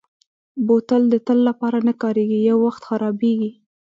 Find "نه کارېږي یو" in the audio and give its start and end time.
1.87-2.57